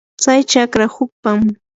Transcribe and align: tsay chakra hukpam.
tsay 0.21 0.41
chakra 0.51 0.85
hukpam. 0.95 1.39